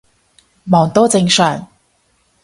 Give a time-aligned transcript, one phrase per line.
[0.63, 1.67] 忙都正常